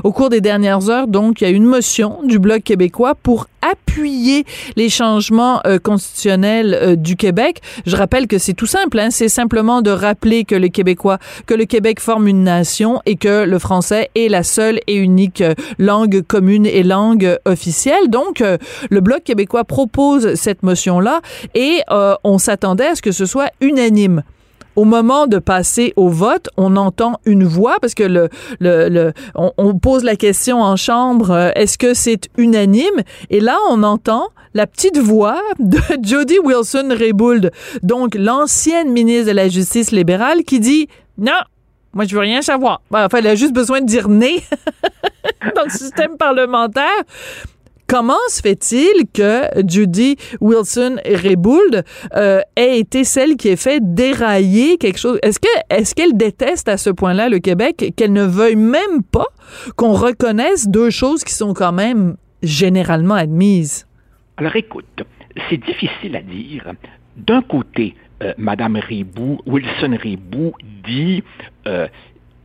au 0.05 0.13
cours 0.13 0.29
des 0.29 0.41
dernières 0.41 0.91
heures, 0.91 1.07
donc, 1.07 1.41
il 1.41 1.45
y 1.45 1.47
a 1.47 1.51
une 1.51 1.65
motion 1.65 2.19
du 2.25 2.39
Bloc 2.39 2.63
québécois 2.63 3.15
pour 3.15 3.47
appuyer 3.63 4.45
les 4.77 4.89
changements 4.89 5.61
euh, 5.67 5.79
constitutionnels 5.79 6.79
euh, 6.81 6.97
du 6.97 7.17
Québec. 7.17 7.61
Je 7.87 7.97
rappelle 7.97 8.27
que 8.27 8.39
c'est 8.39 8.53
tout 8.53 8.67
simple, 8.67 8.99
hein, 8.99 9.09
c'est 9.11 9.29
simplement 9.29 9.83
de 9.83 9.91
rappeler 9.91 10.45
que 10.45 10.55
le 10.55 10.69
Québécois, 10.69 11.19
que 11.47 11.55
le 11.55 11.65
Québec 11.65 12.01
forme 12.01 12.29
une 12.29 12.45
nation 12.45 13.01
et 13.07 13.17
que 13.17 13.45
le 13.45 13.59
français 13.59 14.11
est 14.15 14.29
la 14.29 14.43
seule 14.43 14.81
et 14.87 14.97
unique 14.97 15.41
euh, 15.41 15.55
langue 15.79 16.23
commune 16.23 16.67
et 16.67 16.83
langue 16.83 17.37
officielle. 17.45 18.09
Donc, 18.09 18.43
le 18.91 19.01
Bloc 19.01 19.25
québécois 19.25 19.65
propose 19.65 20.35
cette 20.35 20.63
motion-là 20.63 21.21
et 21.55 21.81
on 22.25 22.39
s'attendait 22.39 22.87
à 22.87 22.95
ce 22.95 23.03
que 23.03 23.13
ce 23.13 23.27
soit 23.27 23.51
unanime 23.61 24.23
au 24.79 24.85
moment 24.85 25.27
de 25.27 25.41
passer 25.41 25.93
au 25.97 26.09
vote, 26.09 26.51
on 26.57 26.77
entend 26.77 27.19
une 27.25 27.43
voix 27.43 27.79
parce 27.81 27.95
que 27.95 28.05
le, 28.05 28.29
le, 28.61 28.89
le 28.89 29.13
on, 29.35 29.77
pose 29.77 30.05
la 30.05 30.15
question 30.15 30.63
en 30.63 30.77
chambre 30.77 31.33
euh, 31.33 31.51
est-ce 31.57 31.77
que 31.77 31.95
c'est 31.95 32.29
unanime? 32.37 33.03
Et 33.29 33.41
là, 33.41 33.57
on 33.71 33.83
entend 33.83 34.29
la 34.55 34.69
petite 34.69 34.97
voix 34.97 35.41
de 35.59 35.79
Jody 36.03 36.39
Wilson 36.39 36.91
Raybould, 36.97 37.51
donc 37.83 38.15
l'ancienne 38.15 38.93
ministre 38.93 39.27
de 39.27 39.33
la 39.33 39.49
Justice 39.49 39.91
libérale, 39.91 40.45
qui 40.45 40.61
dit 40.61 40.87
non. 41.19 41.33
Moi, 41.93 42.05
je 42.05 42.15
veux 42.15 42.21
rien 42.21 42.43
savoir. 42.43 42.81
Enfin, 42.93 43.19
elle 43.19 43.27
a 43.27 43.35
juste 43.35 43.55
besoin 43.55 43.81
de 43.81 43.87
dire 43.87 44.09
né 44.09 44.45
dans 45.57 45.65
le 45.65 45.71
système 45.71 46.17
parlementaire. 46.17 47.03
Comment 47.89 48.15
se 48.29 48.41
fait-il 48.41 49.07
que 49.13 49.45
Judy 49.67 50.17
Wilson-Raybould 50.41 51.85
euh, 52.15 52.41
ait 52.55 52.79
été 52.79 53.03
celle 53.03 53.37
qui 53.37 53.49
ait 53.49 53.57
fait 53.57 53.81
dérailler 53.83 54.77
quelque 54.77 54.99
chose? 54.99 55.19
Est-ce 55.23 55.41
que 55.41 55.49
est-ce 55.71 55.95
qu'elle 55.95 56.17
déteste 56.17 56.69
à 56.69 56.77
ce 56.77 56.91
point-là 56.91 57.29
le 57.29 57.41
Québec 57.41 57.93
qu'elle 57.97 58.13
ne 58.13 58.25
veuille 58.25 58.57
même 58.57 59.03
pas 59.11 59.27
qu'on 59.77 59.93
reconnaisse 59.93 60.69
deux 60.69 60.91
choses 60.91 61.25
qui 61.25 61.33
sont 61.33 61.55
quand 61.55 61.73
même 61.73 62.17
généralement 62.43 63.15
admises? 63.15 63.87
Alors 64.37 64.55
écoute, 64.55 65.03
c'est 65.49 65.57
difficile 65.57 66.15
à 66.15 66.23
dire. 66.23 66.73
D'un 67.17 67.43
côté, 67.43 67.97
euh, 68.23 68.33
Madame 68.39 68.79
Wilson 69.47 69.97
Ribou 70.01 70.53
dit 70.87 71.25
euh, 71.67 71.89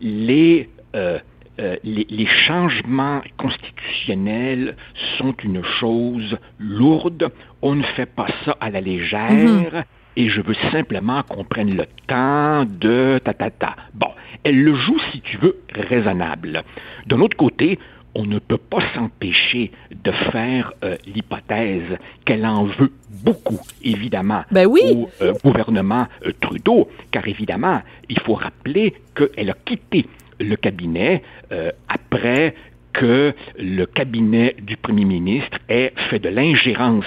les 0.02 0.70
euh, 0.96 1.20
euh, 1.60 1.76
les, 1.84 2.26
changements 2.26 3.22
constitutionnels 3.38 4.76
sont 5.18 5.36
une 5.44 5.64
chose 5.64 6.38
lourde. 6.60 7.32
On 7.62 7.76
ne 7.76 7.84
fait 7.84 8.08
pas 8.08 8.28
ça 8.44 8.58
à 8.60 8.70
la 8.70 8.82
légère. 8.82 9.30
Mhm. 9.30 9.84
Et 10.16 10.30
je 10.30 10.42
veux 10.42 10.56
simplement 10.72 11.24
qu'on 11.24 11.44
prenne 11.44 11.76
le 11.76 11.86
temps 12.08 12.66
de 12.66 13.20
ta 13.24 13.34
ta 13.34 13.50
ta. 13.50 13.76
Bon, 13.94 14.10
elle 14.44 14.64
le 14.64 14.76
joue, 14.76 15.00
si 15.12 15.22
tu 15.22 15.38
veux, 15.38 15.58
raisonnable. 15.74 16.64
D'un 17.08 17.20
autre 17.20 17.38
côté, 17.38 17.80
on 18.16 18.26
ne 18.26 18.40
peut 18.40 18.58
pas 18.58 18.82
s'empêcher 18.94 19.72
de 20.04 20.12
faire 20.12 20.74
euh, 20.84 20.98
l'hypothèse 21.06 21.98
qu'elle 22.26 22.46
en 22.46 22.66
veut 22.66 22.92
beaucoup, 23.10 23.60
évidemment, 23.84 24.44
ben 24.52 24.68
oui. 24.68 24.82
au 24.86 25.10
euh, 25.22 25.34
gouvernement 25.44 26.08
Trudeau, 26.42 26.90
car 27.12 27.28
évidemment, 27.28 27.82
il 28.10 28.20
faut 28.20 28.36
rappeler 28.36 28.94
qu'elle 29.16 29.50
a 29.50 29.56
quitté 29.66 30.06
le 30.44 30.56
cabinet 30.56 31.24
euh, 31.52 31.72
après 31.88 32.56
que 32.94 33.34
le 33.58 33.86
cabinet 33.86 34.56
du 34.62 34.78
premier 34.78 35.06
ministre 35.06 35.58
ait 35.68 35.94
fait 36.10 36.20
de 36.20 36.30
l'ingérence 36.30 37.06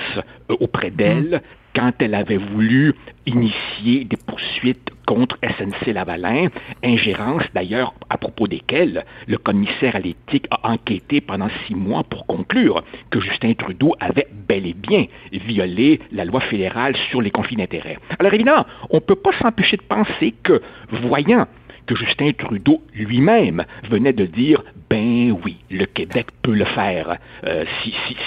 euh, 0.51 0.57
auprès 0.61 0.91
d'elle 0.91 1.43
quand 1.77 1.93
elle 1.99 2.15
avait 2.15 2.39
voulu 2.39 2.95
initier 3.27 4.05
des 4.05 4.17
poursuites 4.17 4.91
contre 5.07 5.39
SNC 5.43 5.93
Lavalin, 5.93 6.49
ingérence 6.83 7.43
d'ailleurs 7.55 7.93
à 8.09 8.17
propos 8.17 8.49
desquelles 8.49 9.05
le 9.27 9.37
commissaire 9.37 9.95
à 9.95 9.99
l'éthique 9.99 10.47
a 10.51 10.71
enquêté 10.71 11.21
pendant 11.21 11.49
six 11.67 11.75
mois 11.75 12.03
pour 12.03 12.27
conclure 12.27 12.83
que 13.11 13.21
Justin 13.21 13.53
Trudeau 13.53 13.95
avait 14.01 14.27
bel 14.49 14.67
et 14.67 14.73
bien 14.73 15.05
violé 15.33 16.01
la 16.13 16.25
loi 16.25 16.41
fédérale 16.41 16.97
sur 17.11 17.21
les 17.21 17.31
conflits 17.31 17.57
d'intérêts. 17.57 17.99
Alors 18.19 18.33
évidemment, 18.33 18.65
on 18.89 18.97
ne 18.97 19.01
peut 19.01 19.15
pas 19.15 19.33
s'empêcher 19.39 19.77
de 19.77 19.83
penser 19.83 20.35
que, 20.43 20.63
voyant 20.91 21.47
que 21.87 21.95
Justin 21.95 22.33
Trudeau 22.33 22.83
lui-même 22.95 23.65
venait 23.89 24.13
de 24.13 24.27
dire 24.27 24.63
ben 24.91 25.37
oui, 25.45 25.57
le 25.71 25.85
Québec 25.85 26.27
peut 26.43 26.55
le 26.55 26.65
faire 26.65 27.17
euh, 27.45 27.65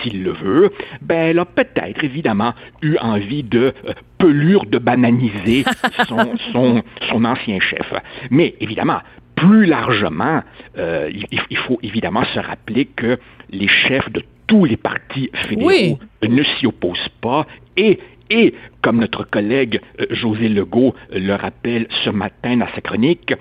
s'il 0.02 0.24
le 0.24 0.32
veut, 0.32 0.72
ben 1.02 1.30
elle 1.30 1.40
a 1.40 1.46
peut-être 1.46 2.04
évidemment 2.04 2.54
eu 2.82 2.98
envie 2.98 3.44
de 3.44 3.74
euh, 3.88 3.94
pelure 4.18 4.66
de 4.66 4.78
bananiser 4.78 5.64
son, 6.08 6.38
son, 6.52 6.84
son 7.10 7.26
ancien 7.26 7.60
chef. 7.60 7.94
Mais 8.30 8.56
évidemment, 8.60 9.00
plus 9.36 9.66
largement, 9.66 10.42
euh, 10.78 11.10
il, 11.50 11.58
faut 11.58 11.80
évidemment 11.82 12.26
se 12.34 12.40
rappeler 12.40 12.86
que 12.86 13.18
les 13.52 13.70
chefs 13.70 14.12
de 14.12 14.24
tous 14.48 14.66
les 14.66 14.76
partis 14.76 15.30
fédéraux 15.48 15.98
ne 16.28 16.44
s'y 16.44 16.68
opposent 16.68 17.10
pas 17.22 17.46
et 17.78 18.00
et, 18.30 18.54
comme 18.82 19.00
notre 19.00 19.24
collègue 19.24 19.82
euh, 20.00 20.06
José 20.12 20.50
Legault 20.50 20.94
euh, 21.14 21.20
le 21.20 21.36
rappelle 21.36 21.88
ce 22.04 22.10
matin 22.10 22.58
dans 22.58 22.68
sa 22.74 22.82
chronique, 22.82 23.34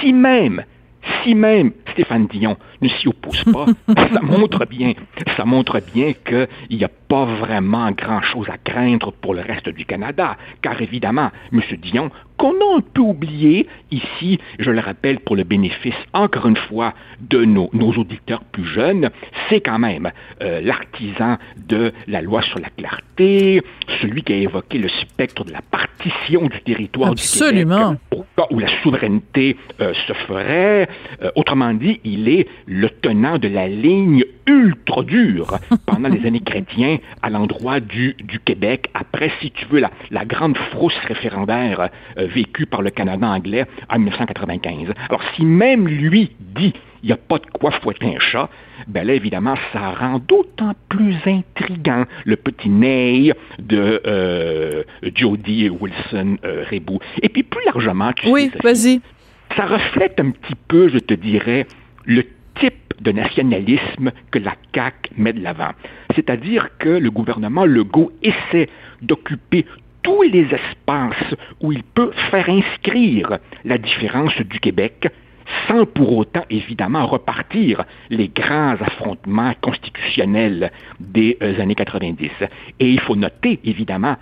si 0.00 0.12
même 0.12 0.64
si 1.22 1.34
même 1.34 1.72
Stéphane 1.92 2.26
Dion 2.26 2.56
ne 2.80 2.88
s'y 2.88 3.08
oppose 3.08 3.44
pas, 3.44 3.66
ça 4.12 4.20
montre 4.22 4.66
bien, 4.66 4.92
ça 5.36 5.44
montre 5.44 5.80
bien 5.94 6.12
qu'il 6.12 6.78
n'y 6.78 6.84
a 6.84 6.90
pas 7.08 7.24
vraiment 7.24 7.90
grand-chose 7.92 8.48
à 8.48 8.58
craindre 8.58 9.12
pour 9.12 9.34
le 9.34 9.40
reste 9.40 9.68
du 9.68 9.84
Canada, 9.84 10.36
car 10.62 10.80
évidemment, 10.80 11.30
M. 11.52 11.60
Dion, 11.80 12.10
qu'on 12.36 12.52
a 12.52 12.76
un 12.76 12.80
peu 12.80 13.00
oublié 13.00 13.66
ici, 13.90 14.38
je 14.58 14.70
le 14.70 14.80
rappelle 14.80 15.20
pour 15.20 15.36
le 15.36 15.44
bénéfice, 15.44 15.94
encore 16.12 16.46
une 16.46 16.56
fois, 16.56 16.94
de 17.20 17.44
nos, 17.44 17.68
auditeurs 17.72 18.44
plus 18.44 18.64
jeunes, 18.64 19.10
c'est 19.48 19.60
quand 19.60 19.78
même 19.78 20.10
euh, 20.42 20.60
l'artisan 20.60 21.38
de 21.68 21.92
la 22.06 22.20
loi 22.20 22.42
sur 22.42 22.58
la 22.58 22.68
clarté, 22.70 23.62
celui 24.00 24.22
qui 24.22 24.32
a 24.32 24.36
évoqué 24.36 24.78
le 24.78 24.88
spectre 24.88 25.44
de 25.44 25.52
la 25.52 25.62
partition 25.62 26.46
du 26.46 26.60
territoire 26.62 27.12
Absolument. 27.12 27.92
du 27.92 27.96
Québec, 27.96 28.00
au 28.10 28.24
cas 28.36 28.46
où 28.50 28.58
la 28.58 28.68
souveraineté 28.82 29.56
euh, 29.80 29.94
se 30.06 30.12
ferait. 30.12 30.88
Euh, 31.22 31.30
autrement 31.36 31.72
dit, 31.72 32.00
il 32.04 32.28
est 32.28 32.48
le 32.66 32.90
tenant 32.90 33.38
de 33.38 33.48
la 33.48 33.68
ligne 33.68 34.24
ultra 34.46 35.02
dure 35.02 35.58
pendant 35.86 36.08
les 36.08 36.26
années 36.26 36.40
chrétiens 36.40 36.98
à 37.22 37.30
l'endroit 37.30 37.80
du, 37.80 38.14
du 38.22 38.38
Québec, 38.38 38.90
après, 38.94 39.30
si 39.40 39.50
tu 39.50 39.66
veux, 39.66 39.80
la, 39.80 39.90
la 40.10 40.24
grande 40.24 40.56
frousse 40.70 40.96
référendaire 41.06 41.88
euh, 42.18 42.25
vécue 42.26 42.66
par 42.66 42.82
le 42.82 42.90
Canada 42.90 43.26
anglais 43.26 43.64
en 43.88 43.98
1995. 43.98 44.92
Alors, 45.08 45.22
si 45.34 45.44
même 45.44 45.88
lui 45.88 46.30
dit 46.40 46.72
il 47.02 47.10
n'y 47.10 47.12
a 47.12 47.16
pas 47.16 47.38
de 47.38 47.46
quoi 47.46 47.70
fouetter 47.70 48.16
un 48.16 48.18
chat, 48.18 48.48
ben 48.88 49.06
là, 49.06 49.14
évidemment, 49.14 49.54
ça 49.72 49.92
rend 49.92 50.18
d'autant 50.18 50.72
plus 50.88 51.16
intrigant 51.24 52.04
le 52.24 52.34
petit 52.34 52.68
nez 52.68 53.32
de 53.60 54.02
euh, 54.06 54.82
Jody 55.14 55.68
Wilson 55.68 56.38
euh, 56.44 56.64
Et 57.22 57.28
puis, 57.28 57.44
plus 57.44 57.64
largement, 57.64 58.12
tu 58.12 58.28
oui, 58.28 58.50
vas-y. 58.62 59.00
Ça 59.56 59.66
reflète 59.66 60.18
un 60.18 60.30
petit 60.30 60.56
peu, 60.66 60.88
je 60.88 60.98
te 60.98 61.14
dirais, 61.14 61.66
le 62.04 62.24
type 62.58 62.94
de 63.00 63.12
nationalisme 63.12 64.10
que 64.32 64.40
la 64.40 64.54
CAQ 64.74 65.10
met 65.16 65.32
de 65.32 65.42
l'avant. 65.42 65.70
C'est-à-dire 66.14 66.70
que 66.78 66.88
le 66.88 67.10
gouvernement 67.10 67.64
Legault 67.64 68.10
essaie 68.22 68.68
d'occuper 69.02 69.64
tous 70.06 70.22
les 70.22 70.46
espaces 70.54 71.34
où 71.60 71.72
il 71.72 71.82
peut 71.82 72.12
faire 72.30 72.48
inscrire 72.48 73.38
la 73.64 73.76
différence 73.76 74.36
du 74.40 74.60
Québec 74.60 75.08
sans 75.66 75.84
pour 75.84 76.16
autant 76.16 76.44
évidemment 76.48 77.06
repartir 77.06 77.84
les 78.08 78.28
grands 78.28 78.76
affrontements 78.80 79.52
constitutionnels 79.60 80.70
des 81.00 81.36
euh, 81.42 81.60
années 81.60 81.74
90. 81.74 82.30
Et 82.78 82.88
il 82.88 83.00
faut 83.00 83.16
noter 83.16 83.58
évidemment 83.64 84.14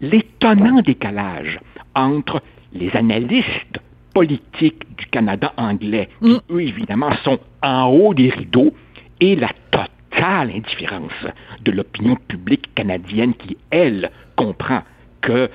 l'étonnant 0.00 0.82
décalage 0.82 1.58
entre 1.96 2.40
les 2.72 2.94
analystes 2.94 3.80
politiques 4.14 4.84
du 4.96 5.06
Canada 5.06 5.52
anglais, 5.56 6.08
qui 6.22 6.28
mm. 6.28 6.40
eux 6.50 6.62
évidemment 6.62 7.10
sont 7.24 7.40
en 7.60 7.86
haut 7.86 8.14
des 8.14 8.30
rideaux, 8.30 8.72
et 9.18 9.34
la 9.34 9.50
totale 9.72 10.52
indifférence 10.54 11.26
de 11.62 11.72
l'opinion 11.72 12.14
publique 12.28 12.72
canadienne 12.76 13.34
qui, 13.34 13.56
elle, 13.70 14.12
comprend 14.36 14.82
que 15.20 15.50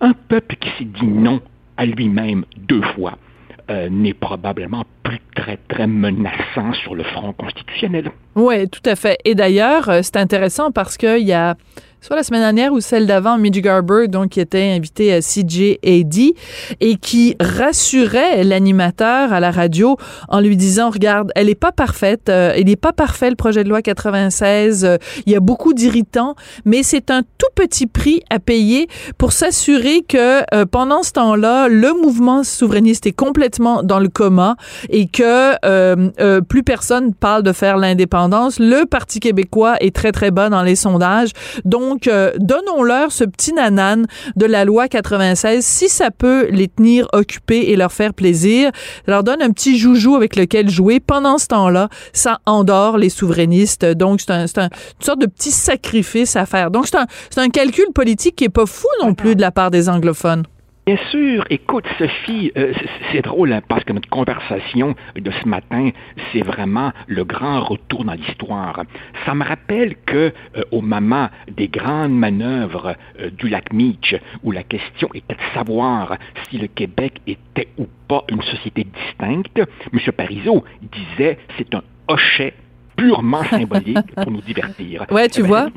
un 0.00 0.12
peuple 0.12 0.56
qui 0.56 0.68
s'est 0.78 0.84
dit 0.84 1.06
non 1.06 1.40
à 1.76 1.86
lui-même 1.86 2.44
deux 2.56 2.82
fois 2.94 3.18
euh, 3.70 3.88
n'est 3.88 4.14
probablement 4.14 4.84
plus 5.02 5.20
très, 5.34 5.58
très 5.68 5.86
menaçant 5.86 6.72
sur 6.72 6.94
le 6.94 7.04
front 7.04 7.32
constitutionnel. 7.32 8.10
Oui, 8.34 8.68
tout 8.68 8.82
à 8.84 8.96
fait. 8.96 9.18
Et 9.24 9.34
d'ailleurs, 9.34 9.88
euh, 9.88 10.00
c'est 10.02 10.16
intéressant 10.16 10.72
parce 10.72 10.96
qu'il 10.96 11.22
y 11.22 11.32
a 11.32 11.54
soit 12.02 12.16
la 12.16 12.24
semaine 12.24 12.40
dernière 12.40 12.72
ou 12.72 12.80
celle 12.80 13.06
d'avant, 13.06 13.38
Midge 13.38 13.60
Garber, 13.60 14.08
donc, 14.08 14.30
qui 14.30 14.40
était 14.40 14.72
invité 14.72 15.14
à 15.14 15.20
CJAD 15.20 16.34
et 16.80 16.96
qui 16.96 17.36
rassurait 17.38 18.42
l'animateur 18.42 19.32
à 19.32 19.38
la 19.38 19.52
radio 19.52 19.96
en 20.28 20.40
lui 20.40 20.56
disant, 20.56 20.90
regarde, 20.90 21.30
elle 21.36 21.48
est 21.48 21.54
pas 21.54 21.70
parfaite, 21.70 22.28
euh, 22.28 22.54
il 22.58 22.66
n'est 22.66 22.74
pas 22.74 22.92
parfait 22.92 23.30
le 23.30 23.36
projet 23.36 23.62
de 23.62 23.68
loi 23.68 23.82
96, 23.82 24.84
euh, 24.84 24.96
il 25.26 25.32
y 25.32 25.36
a 25.36 25.40
beaucoup 25.40 25.74
d'irritants, 25.74 26.34
mais 26.64 26.82
c'est 26.82 27.12
un 27.12 27.22
tout 27.22 27.46
petit 27.54 27.86
prix 27.86 28.24
à 28.30 28.40
payer 28.40 28.88
pour 29.16 29.30
s'assurer 29.30 30.02
que 30.02 30.42
euh, 30.52 30.66
pendant 30.66 31.04
ce 31.04 31.12
temps-là, 31.12 31.68
le 31.68 31.92
mouvement 31.92 32.42
souverainiste 32.42 33.06
est 33.06 33.12
complètement 33.12 33.84
dans 33.84 34.00
le 34.00 34.08
coma 34.08 34.56
et 34.88 35.06
que 35.06 35.52
plus 36.40 36.64
personne 36.64 37.14
parle 37.14 37.44
de 37.44 37.52
faire 37.52 37.76
l'indépendance. 37.76 38.58
Le 38.58 38.86
Parti 38.86 39.20
québécois 39.20 39.76
est 39.78 39.94
très, 39.94 40.10
très 40.10 40.32
bas 40.32 40.48
dans 40.48 40.62
les 40.62 40.74
sondages. 40.74 41.30
Donc, 41.64 41.91
donc, 41.92 42.08
euh, 42.08 42.32
donnons-leur 42.38 43.12
ce 43.12 43.22
petit 43.22 43.52
nanan 43.52 44.06
de 44.36 44.46
la 44.46 44.64
loi 44.64 44.88
96 44.88 45.62
si 45.62 45.90
ça 45.90 46.10
peut 46.10 46.48
les 46.50 46.68
tenir 46.68 47.06
occupés 47.12 47.70
et 47.70 47.76
leur 47.76 47.92
faire 47.92 48.14
plaisir. 48.14 48.70
Ça 49.04 49.12
leur 49.12 49.22
donne 49.22 49.42
un 49.42 49.50
petit 49.50 49.76
joujou 49.76 50.16
avec 50.16 50.36
lequel 50.36 50.70
jouer. 50.70 51.00
Pendant 51.00 51.36
ce 51.36 51.48
temps-là, 51.48 51.90
ça 52.14 52.40
endort 52.46 52.96
les 52.96 53.10
souverainistes. 53.10 53.84
Donc, 53.84 54.22
c'est 54.22 54.30
un, 54.30 54.46
une 54.46 54.70
sorte 55.00 55.20
de 55.20 55.26
petit 55.26 55.50
sacrifice 55.50 56.34
à 56.34 56.46
faire. 56.46 56.70
Donc, 56.70 56.86
c'est 56.86 56.96
un, 56.96 57.06
un 57.36 57.50
calcul 57.50 57.92
politique 57.94 58.36
qui 58.36 58.44
est 58.44 58.48
pas 58.48 58.64
fou 58.64 58.88
non 59.02 59.12
plus 59.12 59.36
de 59.36 59.42
la 59.42 59.50
part 59.50 59.70
des 59.70 59.90
anglophones. 59.90 60.44
Bien 60.84 60.96
sûr. 61.12 61.44
Écoute, 61.48 61.84
Sophie, 61.96 62.50
euh, 62.56 62.72
c'est 63.12 63.22
drôle 63.22 63.52
hein, 63.52 63.60
parce 63.68 63.84
que 63.84 63.92
notre 63.92 64.08
conversation 64.08 64.96
de 65.14 65.30
ce 65.30 65.46
matin, 65.46 65.90
c'est 66.32 66.40
vraiment 66.40 66.90
le 67.06 67.22
grand 67.22 67.60
retour 67.60 68.04
dans 68.04 68.14
l'histoire. 68.14 68.82
Ça 69.24 69.32
me 69.32 69.44
rappelle 69.44 69.94
que 70.04 70.32
euh, 70.56 70.62
au 70.72 70.80
moment 70.80 71.28
des 71.48 71.68
grandes 71.68 72.18
manœuvres 72.18 72.96
euh, 73.20 73.30
du 73.30 73.48
lac 73.48 73.72
Meach, 73.72 74.16
où 74.42 74.50
la 74.50 74.64
question 74.64 75.08
était 75.14 75.34
de 75.36 75.54
savoir 75.54 76.16
si 76.50 76.58
le 76.58 76.66
Québec 76.66 77.20
était 77.28 77.68
ou 77.78 77.86
pas 78.08 78.24
une 78.28 78.42
société 78.42 78.82
distincte, 78.82 79.62
M. 79.92 80.12
Parizeau 80.16 80.64
disait 80.82 81.38
c'est 81.58 81.72
un 81.76 81.82
hochet 82.08 82.54
purement 82.96 83.42
symbolique 83.44 84.14
pour 84.14 84.30
nous 84.30 84.40
divertir. 84.42 85.04
Ouais, 85.10 85.28
tu 85.28 85.40
Eh 85.40 85.42
ben, 85.42 85.48
vois. 85.48 85.68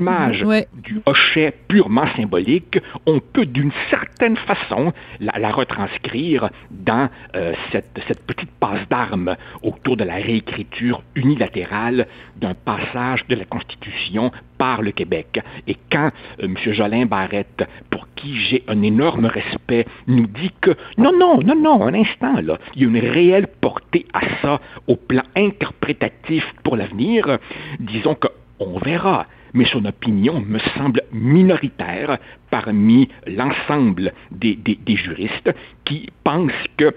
Ouais. 0.46 0.68
du 0.74 1.02
hochet 1.06 1.54
purement 1.68 2.06
symbolique, 2.16 2.80
on 3.06 3.20
peut 3.20 3.46
d'une 3.46 3.72
certaine 3.90 4.38
façon 4.38 4.94
la, 5.20 5.38
la 5.40 5.52
retranscrire 5.52 6.50
dans 6.72 7.10
euh, 7.36 7.54
cette, 7.72 8.00
cette 8.08 8.26
petite 8.26 8.52
passe 8.60 8.88
d'armes 8.90 9.36
autour 9.64 9.98
de 9.98 10.04
la 10.04 10.16
réécriture 10.16 11.02
unilatérale 11.16 12.08
d'un 12.38 12.54
passage 12.54 13.26
de 13.28 13.36
la 13.36 13.46
Constitution 13.46 14.32
par 14.58 14.82
le 14.82 14.92
Québec. 14.92 15.40
Et 15.68 15.76
quand 15.92 16.12
euh, 16.42 16.46
M. 16.46 16.56
Jolin 16.74 17.06
Barrette, 17.06 17.68
pour 17.90 18.08
qui 18.16 18.36
j'ai 18.38 18.64
un 18.68 18.82
énorme 18.82 19.26
respect, 19.26 19.86
nous 20.08 20.28
dit 20.28 20.52
que 20.62 20.72
non, 20.98 21.12
non, 21.18 21.40
non, 21.42 21.56
non, 21.56 21.86
un 21.88 21.94
instant, 21.94 22.40
là, 22.42 22.58
il 22.76 22.82
y 22.82 22.86
a 22.86 22.88
une 22.90 22.98
réelle 23.12 23.48
portée 23.48 24.06
à 24.14 24.22
ça 24.42 24.62
au 24.88 24.96
plan 24.96 25.24
interprétatif 25.36 26.44
pour 26.64 26.76
l'avenir, 26.78 27.38
disons 27.80 28.16
que 28.16 28.28
on 28.60 28.80
verra. 28.80 29.26
Mais 29.54 29.66
son 29.66 29.86
opinion 29.86 30.42
me 30.42 30.60
semble 30.78 31.02
minoritaire 31.14 32.18
parmi 32.50 33.08
l'ensemble 33.26 34.12
des- 34.32 34.56
des 34.56 34.96
juristes 34.98 35.54
qui 35.86 36.10
pensent 36.26 36.52
que 36.78 36.94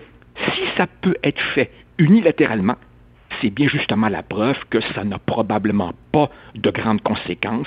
si 0.52 0.62
ça 0.76 0.86
peut 1.00 1.14
être 1.22 1.40
fait 1.54 1.70
unilatéralement, 1.98 2.74
c'est 3.40 3.50
bien 3.50 3.68
justement 3.68 4.08
la 4.08 4.22
preuve 4.22 4.58
que 4.70 4.80
ça 4.94 5.04
n'a 5.04 5.18
probablement 5.18 5.92
pas 6.12 6.30
de 6.54 6.70
grandes 6.70 7.02
conséquences, 7.02 7.66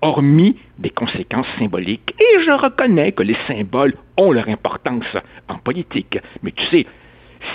hormis 0.00 0.56
des 0.78 0.90
conséquences 0.90 1.46
symboliques. 1.58 2.14
Et 2.18 2.42
je 2.44 2.50
reconnais 2.50 3.12
que 3.12 3.22
les 3.22 3.36
symboles 3.46 3.94
ont 4.16 4.32
leur 4.32 4.48
importance 4.48 5.16
en 5.48 5.58
politique. 5.58 6.18
Mais 6.42 6.52
tu 6.52 6.64
sais, 6.66 6.86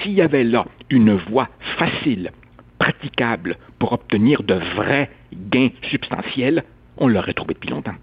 s'il 0.01 0.13
y 0.13 0.21
avait 0.21 0.43
là 0.43 0.65
une 0.89 1.13
voie 1.13 1.49
facile, 1.77 2.31
praticable 2.79 3.57
pour 3.79 3.93
obtenir 3.93 4.43
de 4.43 4.55
vrais 4.75 5.09
gains 5.33 5.69
substantiels, 5.83 6.63
on 6.97 7.07
l'aurait 7.07 7.33
trouvé 7.33 7.53
depuis 7.53 7.69
longtemps. 7.69 7.95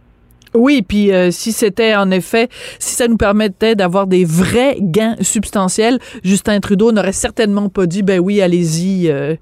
Oui, 0.57 0.83
puis 0.83 1.13
euh, 1.13 1.33
si 1.33 1.51
c'était 1.53 1.97
en 1.97 2.11
effet, 2.13 2.49
si 2.79 2.95
ça 2.95 3.09
nous 3.09 3.17
permettait 3.17 3.75
d'avoir 3.75 4.07
des 4.07 4.25
vrais 4.25 4.77
gains 4.81 5.17
substantiels, 5.21 5.99
Justin 6.23 6.61
Trudeau 6.61 6.93
n'aurait 6.93 7.13
certainement 7.13 7.69
pas 7.69 7.87
dit, 7.87 8.03
ben 8.03 8.21
oui, 8.21 8.41
allez-y. 8.41 9.11
euh, 9.11 9.35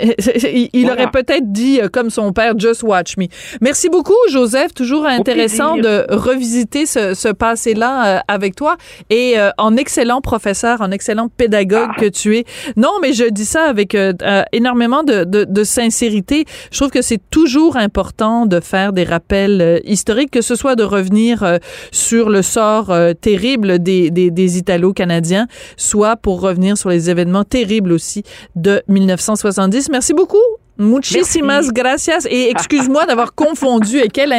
il 0.00 0.68
il 0.72 0.86
Voilà. 0.86 1.02
aurait 1.02 1.10
peut-être 1.10 1.52
dit, 1.52 1.80
euh, 1.80 1.88
comme 1.88 2.10
son 2.10 2.32
père, 2.32 2.58
Just 2.58 2.82
watch 2.82 3.16
me. 3.16 3.26
Merci 3.60 3.88
beaucoup, 3.88 4.14
Joseph. 4.30 4.74
Toujours 4.74 5.06
intéressant 5.06 5.76
de 5.76 6.06
revisiter 6.10 6.86
ce, 6.86 7.14
ce 7.14 7.28
passé-là 7.28 8.18
euh, 8.18 8.20
avec 8.28 8.54
toi. 8.56 8.76
Et 9.10 9.38
euh, 9.38 9.50
en 9.58 9.76
excellent 9.76 10.20
professeur, 10.20 10.80
en 10.80 10.90
excellent 10.90 11.28
pédagogue 11.28 11.90
Ah. 11.96 12.00
que 12.00 12.06
tu 12.06 12.36
es. 12.36 12.44
Non, 12.76 12.90
mais 13.02 13.12
je 13.12 13.24
dis 13.24 13.44
ça 13.44 13.64
avec 13.64 13.94
euh, 13.94 14.12
énormément 14.52 15.02
de, 15.02 15.24
de, 15.24 15.44
de 15.44 15.64
sincérité. 15.64 16.44
Je 16.70 16.78
trouve 16.78 16.90
que 16.90 17.02
c'est 17.02 17.20
toujours 17.30 17.76
important 17.76 18.46
de 18.46 18.60
faire 18.60 18.92
des 18.92 19.04
rappels 19.04 19.60
euh, 19.60 19.78
historiques, 19.84 20.30
que 20.30 20.42
ce 20.42 20.54
soit 20.54 20.76
de 20.76 20.82
revenir 20.84 21.42
euh, 21.42 21.58
sur 21.92 22.30
le 22.30 22.42
sort 22.42 22.90
euh, 22.90 23.12
terrible 23.14 23.78
des, 23.78 24.10
des, 24.10 24.30
des 24.30 24.58
Italo-Canadiens, 24.58 25.46
soit 25.76 26.16
pour 26.16 26.40
revenir 26.40 26.76
sur 26.78 26.88
les 26.90 27.10
événements 27.10 27.44
terribles 27.44 27.92
aussi 27.92 28.22
de 28.56 28.82
1970. 28.88 29.67
Merci 29.90 30.12
beaucoup. 30.14 30.36
Muchísimas 30.78 31.66
Merci. 31.66 31.72
gracias. 31.72 32.26
Et 32.30 32.50
excuse-moi 32.50 33.04
d'avoir 33.06 33.34
confondu, 33.34 33.98
et 33.98 34.08
quel, 34.08 34.32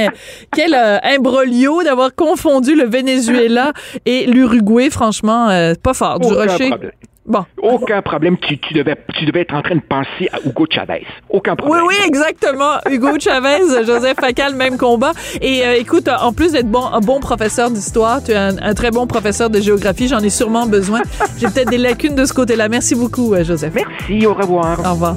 quel 0.55 0.73
euh, 0.73 0.97
imbroglio 1.03 1.83
d'avoir 1.83 2.15
confondu 2.15 2.75
le 2.75 2.85
Venezuela 2.85 3.73
et 4.05 4.25
l'Uruguay. 4.25 4.89
Franchement, 4.89 5.49
euh, 5.49 5.73
pas 5.81 5.93
fort. 5.93 6.19
Du 6.19 6.27
Aucun 6.27 6.51
rocher. 6.51 6.69
problème. 6.69 6.91
Bon. 7.29 7.45
Aucun 7.61 8.01
problème. 8.01 8.37
Tu, 8.39 8.57
tu 8.57 8.73
devais, 8.73 8.95
tu 9.13 9.23
devais 9.25 9.41
être 9.41 9.53
en 9.53 9.61
train 9.61 9.75
de 9.75 9.81
penser 9.81 10.27
à 10.33 10.39
Hugo 10.45 10.65
Chavez. 10.69 11.05
Aucun 11.29 11.51
Oui, 11.51 11.57
problème. 11.57 11.85
oui, 11.87 11.95
exactement. 12.07 12.71
Hugo 12.89 13.19
Chavez, 13.19 13.59
Joseph 13.85 14.17
Facal, 14.19 14.55
même 14.55 14.77
combat. 14.77 15.11
Et 15.39 15.63
euh, 15.63 15.75
écoute, 15.77 16.09
en 16.09 16.33
plus 16.33 16.53
d'être 16.53 16.69
bon, 16.69 16.85
un 16.85 17.01
bon 17.01 17.19
professeur 17.19 17.69
d'histoire, 17.69 18.23
tu 18.23 18.31
es 18.31 18.35
un, 18.35 18.57
un 18.61 18.73
très 18.73 18.89
bon 18.89 19.05
professeur 19.05 19.49
de 19.51 19.59
géographie. 19.61 20.07
J'en 20.07 20.19
ai 20.21 20.31
sûrement 20.31 20.65
besoin. 20.65 21.01
J'ai 21.37 21.47
peut-être 21.47 21.69
des 21.69 21.77
lacunes 21.77 22.15
de 22.15 22.25
ce 22.25 22.33
côté-là. 22.33 22.67
Merci 22.67 22.95
beaucoup, 22.95 23.33
euh, 23.35 23.43
Joseph. 23.43 23.73
Merci, 23.75 24.25
au 24.25 24.33
revoir. 24.33 24.79
Au 24.79 24.91
revoir. 24.93 25.15